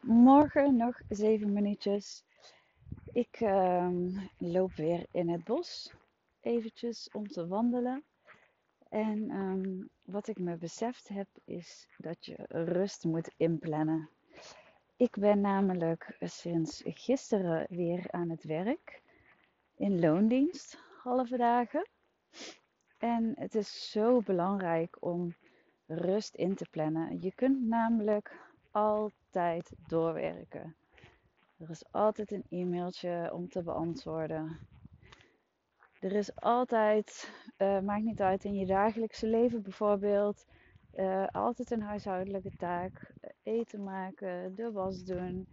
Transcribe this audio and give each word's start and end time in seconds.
Morgen 0.00 0.76
nog 0.76 1.00
zeven 1.08 1.52
minuutjes. 1.52 2.24
Ik 3.12 3.36
ehm, 3.40 4.08
loop 4.38 4.72
weer 4.72 5.06
in 5.10 5.28
het 5.28 5.44
bos, 5.44 5.94
eventjes 6.40 7.08
om 7.12 7.28
te 7.28 7.46
wandelen. 7.46 8.04
En 8.88 9.30
ehm, 9.30 9.82
wat 10.02 10.28
ik 10.28 10.38
me 10.38 10.56
beseft 10.56 11.08
heb, 11.08 11.28
is 11.44 11.88
dat 11.98 12.24
je 12.24 12.46
rust 12.48 13.04
moet 13.04 13.32
inplannen. 13.36 14.08
Ik 14.96 15.16
ben 15.18 15.40
namelijk 15.40 16.16
sinds 16.20 16.82
gisteren 16.84 17.66
weer 17.68 18.10
aan 18.10 18.30
het 18.30 18.44
werk 18.44 19.02
in 19.76 20.00
loondienst, 20.00 20.78
halve 21.02 21.36
dagen. 21.36 21.88
En 22.98 23.32
het 23.38 23.54
is 23.54 23.90
zo 23.90 24.20
belangrijk 24.20 24.96
om 25.00 25.34
rust 25.86 26.34
in 26.34 26.54
te 26.54 26.66
plannen. 26.70 27.20
Je 27.20 27.34
kunt 27.34 27.66
namelijk 27.66 28.36
altijd 28.70 29.22
doorwerken. 29.86 30.76
Er 31.58 31.70
is 31.70 31.84
altijd 31.90 32.32
een 32.32 32.44
e-mailtje 32.48 33.30
om 33.32 33.48
te 33.48 33.62
beantwoorden. 33.62 34.58
Er 36.00 36.12
is 36.12 36.36
altijd, 36.36 37.30
uh, 37.58 37.80
maakt 37.80 38.04
niet 38.04 38.20
uit 38.20 38.44
in 38.44 38.54
je 38.54 38.66
dagelijkse 38.66 39.26
leven 39.26 39.62
bijvoorbeeld, 39.62 40.46
uh, 40.94 41.26
altijd 41.26 41.70
een 41.70 41.82
huishoudelijke 41.82 42.56
taak. 42.56 43.12
Eten 43.42 43.82
maken, 43.84 44.54
de 44.54 44.72
was 44.72 45.04
doen, 45.04 45.48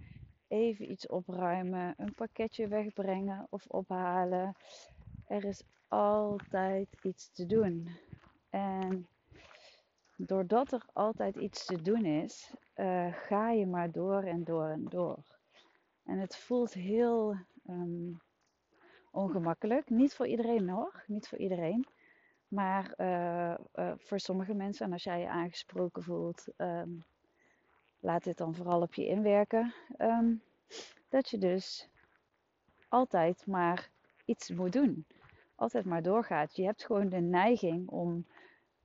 even 0.48 0.91
iets 0.91 1.07
opruimen, 1.07 1.93
een 1.98 2.13
pakketje 2.13 2.67
wegbrengen 2.67 3.48
of 3.49 3.67
ophalen. 3.67 4.55
Er 5.27 5.43
is 5.43 5.63
altijd 5.87 6.98
iets 7.01 7.31
te 7.31 7.45
doen. 7.45 7.89
En 8.49 9.07
doordat 10.15 10.71
er 10.71 10.85
altijd 10.93 11.35
iets 11.35 11.65
te 11.65 11.81
doen 11.81 12.05
is, 12.05 12.53
uh, 12.75 13.13
ga 13.13 13.52
je 13.52 13.66
maar 13.66 13.91
door 13.91 14.23
en 14.23 14.43
door 14.43 14.67
en 14.67 14.85
door. 14.89 15.17
En 16.05 16.17
het 16.17 16.35
voelt 16.38 16.73
heel 16.73 17.35
um, 17.70 18.21
ongemakkelijk. 19.12 19.90
Niet 19.90 20.15
voor 20.15 20.27
iedereen 20.27 20.70
hoor, 20.70 21.04
niet 21.07 21.27
voor 21.27 21.37
iedereen. 21.37 21.87
Maar 22.48 22.93
uh, 22.98 23.55
uh, 23.76 23.91
voor 23.98 24.20
sommige 24.20 24.54
mensen, 24.54 24.85
en 24.85 24.93
als 24.93 25.04
jij 25.04 25.20
je 25.20 25.29
aangesproken 25.29 26.04
voelt, 26.04 26.45
um, 26.57 27.04
laat 27.99 28.23
dit 28.23 28.37
dan 28.37 28.55
vooral 28.55 28.82
op 28.82 28.93
je 28.93 29.07
inwerken. 29.07 29.73
Um, 29.98 30.41
dat 31.10 31.29
je 31.29 31.38
dus 31.38 31.90
altijd 32.88 33.45
maar 33.48 33.90
iets 34.26 34.49
moet 34.49 34.73
doen. 34.73 35.05
Altijd 35.55 35.85
maar 35.85 36.01
doorgaat. 36.01 36.55
Je 36.55 36.63
hebt 36.63 36.85
gewoon 36.85 37.10
de 37.10 37.20
neiging 37.20 37.90
om 37.90 38.26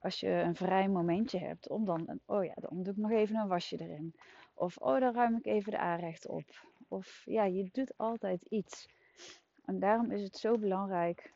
als 0.06 0.20
je 0.20 0.28
een 0.28 0.54
vrij 0.54 0.88
momentje 0.88 1.38
hebt, 1.38 1.68
om 1.68 1.84
dan, 1.84 2.20
oh 2.26 2.44
ja, 2.44 2.54
dan 2.54 2.82
doe 2.82 2.92
ik 2.92 2.98
nog 2.98 3.10
even 3.10 3.36
een 3.36 3.48
wasje 3.48 3.80
erin. 3.80 4.14
Of, 4.54 4.76
oh, 4.76 5.00
dan 5.00 5.14
ruim 5.14 5.36
ik 5.36 5.46
even 5.46 5.70
de 5.70 5.78
aanrecht 5.78 6.26
op. 6.26 6.44
Of 6.88 7.22
ja, 7.24 7.44
je 7.44 7.68
doet 7.72 7.92
altijd 7.96 8.42
iets. 8.42 8.88
En 9.64 9.78
daarom 9.78 10.10
is 10.10 10.22
het 10.22 10.36
zo 10.36 10.58
belangrijk 10.58 11.32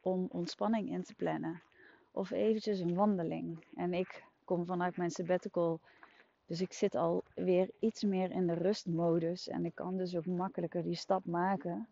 om 0.00 0.26
ontspanning 0.30 0.90
in 0.90 1.02
te 1.02 1.14
plannen. 1.14 1.62
Of 2.10 2.30
eventjes 2.30 2.78
een 2.78 2.94
wandeling. 2.94 3.64
En 3.74 3.94
ik 3.94 4.24
kom 4.44 4.66
vanuit 4.66 4.96
mijn 4.96 5.10
sabbatical, 5.10 5.80
dus 6.46 6.60
ik 6.60 6.72
zit 6.72 6.94
alweer 6.94 7.70
iets 7.78 8.02
meer 8.02 8.30
in 8.30 8.46
de 8.46 8.54
rustmodus. 8.54 9.48
En 9.48 9.64
ik 9.64 9.74
kan 9.74 9.96
dus 9.96 10.16
ook 10.16 10.26
makkelijker 10.26 10.82
die 10.82 10.96
stap 10.96 11.24
maken. 11.24 11.88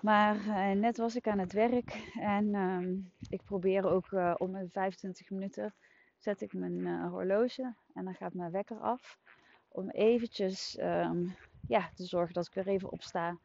Maar 0.00 0.36
uh, 0.36 0.70
net 0.70 0.96
was 0.96 1.16
ik 1.16 1.28
aan 1.28 1.38
het 1.38 1.52
werk 1.52 2.10
en 2.20 2.54
uh, 2.54 2.88
ik 3.28 3.42
probeer 3.44 3.86
ook 3.86 4.10
uh, 4.10 4.34
om 4.36 4.52
de 4.52 4.68
25 4.72 5.30
minuten 5.30 5.74
zet 6.18 6.40
ik 6.40 6.52
mijn 6.52 6.78
uh, 6.78 7.10
horloge 7.10 7.74
en 7.94 8.04
dan 8.04 8.14
gaat 8.14 8.34
mijn 8.34 8.50
wekker 8.50 8.78
af. 8.78 9.18
Om 9.68 9.90
eventjes 9.90 10.78
um, 10.80 11.34
ja, 11.68 11.90
te 11.94 12.04
zorgen 12.04 12.34
dat 12.34 12.46
ik 12.46 12.56
er 12.56 12.68
even 12.68 12.92
op 12.92 13.02
sta. 13.02 13.38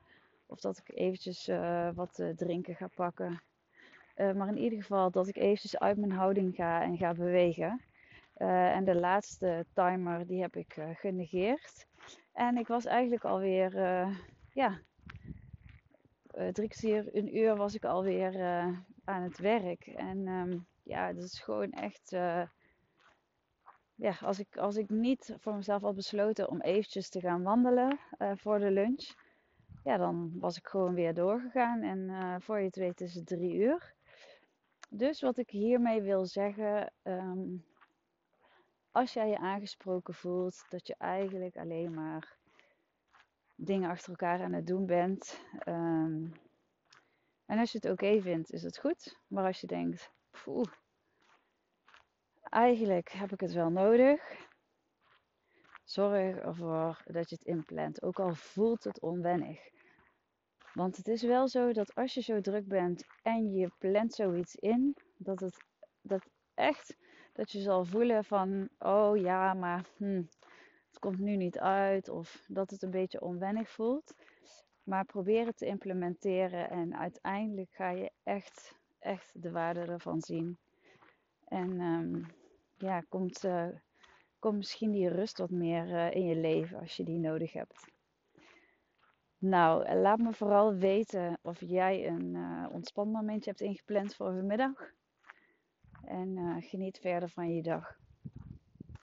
Of 0.45 0.59
dat 0.59 0.77
ik 0.77 0.97
eventjes 0.97 1.49
wat 1.93 2.23
drinken 2.35 2.75
ga 2.75 2.87
pakken. 2.95 3.41
maar 4.15 4.47
in 4.47 4.57
ieder 4.57 4.81
geval 4.81 5.11
dat 5.11 5.27
ik 5.27 5.35
eventjes 5.35 5.79
uit 5.79 5.97
mijn 5.97 6.11
houding 6.11 6.55
ga 6.55 6.81
en 6.81 6.97
ga 6.97 7.13
bewegen. 7.13 7.81
en 8.33 8.83
de 8.83 8.95
laatste 8.95 9.65
timer 9.73 10.27
die 10.27 10.41
heb 10.41 10.55
ik 10.55 10.75
genegeerd. 10.93 11.87
En 12.33 12.57
ik 12.57 12.67
was 12.67 12.85
eigenlijk 12.85 13.23
alweer 13.23 13.77
ja, 14.53 14.79
drie 16.33 16.67
kwartier, 16.67 17.15
een 17.15 17.37
uur 17.37 17.55
was 17.55 17.75
ik 17.75 17.85
alweer 17.85 18.35
uh, 18.35 18.77
aan 19.03 19.21
het 19.21 19.37
werk. 19.37 19.87
En 19.87 20.27
um, 20.27 20.67
ja, 20.83 21.13
dat 21.13 21.23
is 21.23 21.39
gewoon 21.39 21.71
echt. 21.71 22.11
Uh, 22.11 22.47
ja, 23.95 24.15
als 24.21 24.39
ik, 24.39 24.57
als 24.57 24.75
ik 24.75 24.89
niet 24.89 25.35
voor 25.39 25.55
mezelf 25.55 25.81
had 25.81 25.95
besloten 25.95 26.49
om 26.49 26.61
eventjes 26.61 27.09
te 27.09 27.19
gaan 27.19 27.43
wandelen 27.43 27.99
voor 28.35 28.59
de 28.59 28.71
lunch, 28.71 29.13
ja, 29.83 29.97
dan 29.97 30.39
was 30.39 30.57
ik 30.57 30.67
gewoon 30.67 30.93
weer 30.93 31.13
doorgegaan. 31.13 31.81
En 31.81 32.41
voor 32.41 32.59
je 32.59 32.65
het 32.65 32.75
weet 32.75 33.01
is 33.01 33.15
het 33.15 33.25
drie 33.25 33.53
uur. 33.53 33.93
Dus 34.89 35.21
wat 35.21 35.37
ik 35.37 35.49
hiermee 35.49 36.01
wil 36.01 36.25
zeggen, 36.25 36.93
um, 37.03 37.65
als 38.91 39.13
jij 39.13 39.29
je 39.29 39.37
aangesproken 39.37 40.13
voelt, 40.13 40.65
dat 40.69 40.87
je 40.87 40.95
eigenlijk 40.97 41.57
alleen 41.57 41.93
maar 41.93 42.37
dingen 43.65 43.89
achter 43.89 44.09
elkaar 44.09 44.41
aan 44.41 44.53
het 44.53 44.67
doen 44.67 44.85
bent. 44.85 45.45
Um, 45.67 46.33
en 47.45 47.59
als 47.59 47.71
je 47.71 47.77
het 47.81 47.91
oké 47.91 48.21
vindt, 48.21 48.51
is 48.51 48.63
het 48.63 48.77
goed. 48.77 49.19
Maar 49.27 49.45
als 49.45 49.61
je 49.61 49.67
denkt, 49.67 50.11
poeh, 50.43 50.71
eigenlijk 52.43 53.09
heb 53.09 53.31
ik 53.31 53.39
het 53.39 53.53
wel 53.53 53.69
nodig. 53.69 54.21
Zorg 55.83 56.35
ervoor 56.35 57.01
dat 57.05 57.29
je 57.29 57.35
het 57.35 57.45
inplant. 57.45 58.03
Ook 58.03 58.19
al 58.19 58.35
voelt 58.35 58.83
het 58.83 59.01
onwennig. 59.01 59.71
Want 60.73 60.97
het 60.97 61.07
is 61.07 61.21
wel 61.21 61.47
zo 61.47 61.73
dat 61.73 61.95
als 61.95 62.13
je 62.13 62.21
zo 62.21 62.41
druk 62.41 62.67
bent 62.67 63.05
en 63.21 63.51
je 63.51 63.71
plant 63.77 64.13
zoiets 64.13 64.55
in, 64.55 64.95
dat 65.17 65.39
het 65.39 65.65
dat 66.01 66.29
echt 66.53 66.97
dat 67.33 67.51
je 67.51 67.61
zal 67.61 67.85
voelen 67.85 68.23
van, 68.23 68.69
oh 68.79 69.17
ja, 69.17 69.53
maar 69.53 69.85
hm, 69.97 70.23
het 70.93 71.01
komt 71.01 71.19
nu 71.19 71.35
niet 71.35 71.59
uit 71.59 72.09
of 72.09 72.45
dat 72.47 72.69
het 72.69 72.81
een 72.81 72.91
beetje 72.91 73.21
onwennig 73.21 73.69
voelt. 73.69 74.15
Maar 74.83 75.05
probeer 75.05 75.45
het 75.45 75.57
te 75.57 75.65
implementeren 75.65 76.69
en 76.69 76.97
uiteindelijk 76.97 77.71
ga 77.71 77.89
je 77.89 78.11
echt, 78.23 78.79
echt 78.99 79.41
de 79.41 79.51
waarde 79.51 79.79
ervan 79.79 80.21
zien. 80.21 80.57
En 81.45 81.81
um, 81.81 82.25
ja, 82.77 83.01
komt, 83.09 83.43
uh, 83.43 83.67
komt 84.39 84.57
misschien 84.57 84.91
die 84.91 85.09
rust 85.09 85.37
wat 85.37 85.49
meer 85.49 85.87
uh, 85.87 86.11
in 86.11 86.25
je 86.25 86.35
leven 86.35 86.79
als 86.79 86.97
je 86.97 87.03
die 87.03 87.19
nodig 87.19 87.53
hebt. 87.53 87.91
Nou, 89.37 89.95
laat 89.95 90.19
me 90.19 90.33
vooral 90.33 90.73
weten 90.73 91.39
of 91.41 91.59
jij 91.59 92.07
een 92.07 92.35
uh, 92.35 92.67
ontspanmomentje 92.71 93.49
hebt 93.49 93.61
ingepland 93.61 94.15
voor 94.15 94.33
vanmiddag. 94.33 94.91
En 96.03 96.61
geniet 96.61 96.97
verder 96.97 97.29
van 97.29 97.53
je 97.55 97.61
dag. 97.61 98.01